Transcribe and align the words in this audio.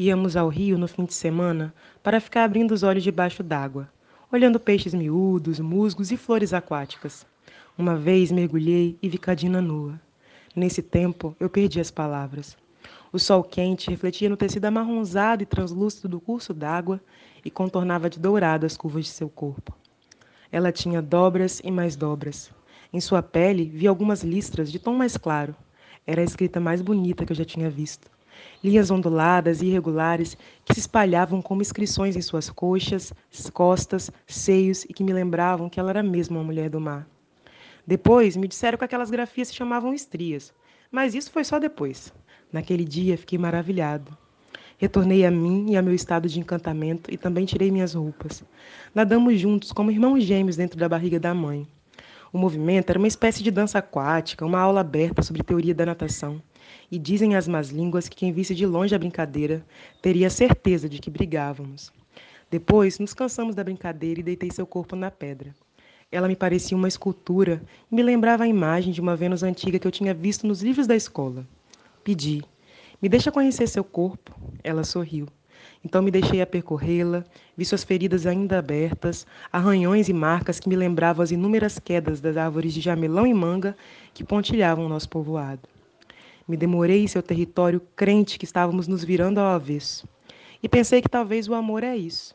Íamos 0.00 0.36
ao 0.36 0.48
rio 0.48 0.78
no 0.78 0.86
fim 0.86 1.04
de 1.04 1.12
semana 1.12 1.74
para 2.04 2.20
ficar 2.20 2.44
abrindo 2.44 2.70
os 2.70 2.84
olhos 2.84 3.02
debaixo 3.02 3.42
d'água, 3.42 3.90
olhando 4.30 4.60
peixes 4.60 4.94
miúdos, 4.94 5.58
musgos 5.58 6.12
e 6.12 6.16
flores 6.16 6.54
aquáticas. 6.54 7.26
Uma 7.76 7.96
vez 7.96 8.30
mergulhei 8.30 8.96
e 9.02 9.08
vi 9.08 9.18
Cadina 9.18 9.60
nua. 9.60 10.00
Nesse 10.54 10.82
tempo, 10.82 11.34
eu 11.40 11.50
perdi 11.50 11.80
as 11.80 11.90
palavras. 11.90 12.56
O 13.12 13.18
sol 13.18 13.42
quente 13.42 13.90
refletia 13.90 14.28
no 14.28 14.36
tecido 14.36 14.66
amarronzado 14.66 15.42
e 15.42 15.46
translúcido 15.46 16.08
do 16.08 16.20
curso 16.20 16.54
d'água 16.54 17.00
e 17.44 17.50
contornava 17.50 18.08
de 18.08 18.20
dourado 18.20 18.64
as 18.64 18.76
curvas 18.76 19.06
de 19.06 19.10
seu 19.10 19.28
corpo. 19.28 19.76
Ela 20.52 20.70
tinha 20.70 21.02
dobras 21.02 21.60
e 21.64 21.72
mais 21.72 21.96
dobras. 21.96 22.52
Em 22.92 23.00
sua 23.00 23.20
pele 23.20 23.64
vi 23.64 23.88
algumas 23.88 24.22
listras 24.22 24.70
de 24.70 24.78
tom 24.78 24.94
mais 24.94 25.16
claro. 25.16 25.56
Era 26.06 26.20
a 26.20 26.24
escrita 26.24 26.60
mais 26.60 26.80
bonita 26.80 27.26
que 27.26 27.32
eu 27.32 27.36
já 27.36 27.44
tinha 27.44 27.68
visto. 27.68 28.08
Linhas 28.62 28.90
onduladas 28.90 29.62
e 29.62 29.66
irregulares 29.66 30.36
que 30.64 30.74
se 30.74 30.80
espalhavam 30.80 31.40
como 31.40 31.62
inscrições 31.62 32.16
em 32.16 32.20
suas 32.20 32.50
coxas, 32.50 33.12
costas, 33.52 34.10
seios 34.26 34.84
e 34.84 34.92
que 34.92 35.04
me 35.04 35.12
lembravam 35.12 35.68
que 35.68 35.78
ela 35.78 35.90
era 35.90 36.02
mesmo 36.02 36.38
uma 36.38 36.44
mulher 36.44 36.68
do 36.68 36.80
mar. 36.80 37.06
Depois 37.86 38.36
me 38.36 38.48
disseram 38.48 38.76
que 38.76 38.84
aquelas 38.84 39.10
grafias 39.10 39.48
se 39.48 39.54
chamavam 39.54 39.94
estrias, 39.94 40.52
mas 40.90 41.14
isso 41.14 41.30
foi 41.30 41.44
só 41.44 41.58
depois. 41.58 42.12
Naquele 42.52 42.84
dia 42.84 43.16
fiquei 43.16 43.38
maravilhado. 43.38 44.16
Retornei 44.78 45.24
a 45.26 45.30
mim 45.30 45.70
e 45.70 45.76
a 45.76 45.82
meu 45.82 45.94
estado 45.94 46.28
de 46.28 46.38
encantamento 46.38 47.12
e 47.12 47.16
também 47.16 47.44
tirei 47.44 47.70
minhas 47.70 47.94
roupas. 47.94 48.44
Nadamos 48.94 49.40
juntos 49.40 49.72
como 49.72 49.90
irmãos 49.90 50.22
gêmeos 50.22 50.56
dentro 50.56 50.78
da 50.78 50.88
barriga 50.88 51.18
da 51.18 51.34
mãe. 51.34 51.66
O 52.32 52.38
movimento 52.38 52.90
era 52.90 52.98
uma 52.98 53.08
espécie 53.08 53.42
de 53.42 53.50
dança 53.50 53.78
aquática, 53.78 54.44
uma 54.44 54.60
aula 54.60 54.80
aberta 54.80 55.22
sobre 55.22 55.42
teoria 55.42 55.74
da 55.74 55.86
natação. 55.86 56.40
E 56.90 56.98
dizem 56.98 57.34
as 57.34 57.48
más 57.48 57.70
línguas 57.70 58.08
que 58.08 58.16
quem 58.16 58.32
visse 58.32 58.54
de 58.54 58.66
longe 58.66 58.94
a 58.94 58.98
brincadeira 58.98 59.64
teria 60.02 60.30
certeza 60.30 60.88
de 60.88 60.98
que 60.98 61.10
brigávamos. 61.10 61.92
Depois 62.50 62.98
nos 62.98 63.12
cansamos 63.12 63.54
da 63.54 63.62
brincadeira 63.62 64.20
e 64.20 64.22
deitei 64.22 64.50
seu 64.50 64.66
corpo 64.66 64.96
na 64.96 65.10
pedra. 65.10 65.54
Ela 66.10 66.28
me 66.28 66.34
parecia 66.34 66.76
uma 66.76 66.88
escultura 66.88 67.62
e 67.92 67.94
me 67.94 68.02
lembrava 68.02 68.44
a 68.44 68.48
imagem 68.48 68.92
de 68.92 69.00
uma 69.00 69.14
Vênus 69.14 69.42
antiga 69.42 69.78
que 69.78 69.86
eu 69.86 69.92
tinha 69.92 70.14
visto 70.14 70.46
nos 70.46 70.62
livros 70.62 70.86
da 70.86 70.96
escola. 70.96 71.46
Pedi: 72.02 72.42
Me 73.02 73.08
deixa 73.08 73.30
conhecer 73.30 73.66
seu 73.68 73.84
corpo. 73.84 74.34
Ela 74.64 74.84
sorriu. 74.84 75.28
Então 75.84 76.02
me 76.02 76.10
deixei 76.10 76.40
a 76.40 76.46
percorrê-la, 76.46 77.24
vi 77.56 77.64
suas 77.64 77.84
feridas 77.84 78.26
ainda 78.26 78.58
abertas, 78.58 79.26
arranhões 79.52 80.08
e 80.08 80.12
marcas 80.12 80.58
que 80.58 80.68
me 80.68 80.76
lembravam 80.76 81.22
as 81.22 81.30
inúmeras 81.30 81.78
quedas 81.78 82.20
das 82.20 82.36
árvores 82.36 82.72
de 82.72 82.80
jamelão 82.80 83.26
e 83.26 83.34
manga 83.34 83.76
que 84.14 84.24
pontilhavam 84.24 84.86
o 84.86 84.88
nosso 84.88 85.08
povoado. 85.08 85.68
Me 86.48 86.56
demorei 86.56 87.04
em 87.04 87.06
seu 87.06 87.22
território 87.22 87.80
crente 87.94 88.38
que 88.38 88.46
estávamos 88.46 88.88
nos 88.88 89.04
virando 89.04 89.38
ao 89.38 89.54
avesso. 89.54 90.08
E 90.62 90.68
pensei 90.68 91.02
que 91.02 91.08
talvez 91.08 91.46
o 91.46 91.54
amor 91.54 91.84
é 91.84 91.96
isso 91.96 92.34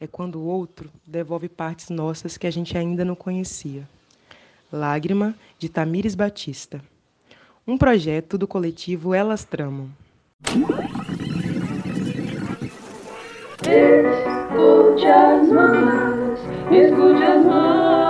é 0.00 0.06
quando 0.06 0.36
o 0.36 0.44
outro 0.44 0.90
devolve 1.06 1.48
partes 1.48 1.90
nossas 1.90 2.36
que 2.36 2.46
a 2.46 2.50
gente 2.50 2.78
ainda 2.78 3.04
não 3.04 3.14
conhecia. 3.16 3.88
Lágrima, 4.72 5.34
de 5.58 5.68
Tamires 5.68 6.14
Batista. 6.14 6.80
Um 7.66 7.76
projeto 7.76 8.38
do 8.38 8.46
coletivo 8.46 9.12
Elas 9.12 9.44
Tramam. 9.44 9.90
Escute 13.62 15.06
as 15.06 15.48
mãos, 15.48 16.38
escute 16.70 17.22
as 17.22 17.44
mãos. 17.44 18.07